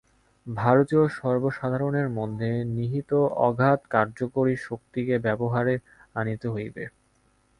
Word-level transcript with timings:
ভারতীয় 0.47 1.03
সর্বসাধারণের 1.17 2.07
মধ্যে 2.09 2.49
নিহিত 2.75 3.11
অগাধ 3.47 3.79
কার্যকরী 3.89 4.55
শক্তিকে 4.67 5.15
ব্যবহারে 5.19 5.75
আনিতে 6.15 6.47
হইবে। 6.47 6.83